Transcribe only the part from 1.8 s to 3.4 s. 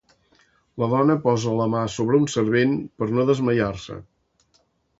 sobre un servent per no